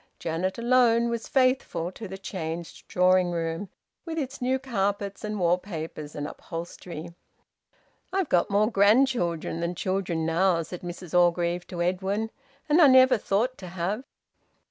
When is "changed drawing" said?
2.17-3.29